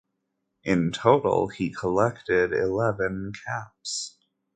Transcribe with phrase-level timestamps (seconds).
[0.63, 4.17] In total he collected eleven caps.